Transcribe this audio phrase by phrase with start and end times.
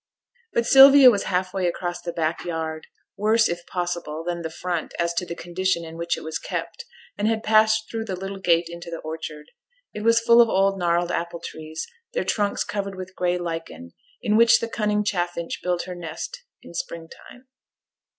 [0.53, 4.95] But Sylvia was half way across the back yard worse, if possible, than the front
[4.97, 6.85] as to the condition in which it was kept
[7.19, 9.51] and had passed through the little gate into the orchard.
[9.93, 13.91] It was full of old gnarled apple trees, their trunks covered with gray lichen,
[14.23, 17.45] in which the cunning chaffinch built her nest in spring time.